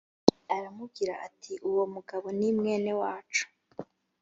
aramubwira 0.55 1.13
ati 1.27 1.53
uwo 1.69 1.83
mugabo 1.93 2.25
ni 2.37 2.49
mwene 2.57 2.91
wacu 3.01 3.45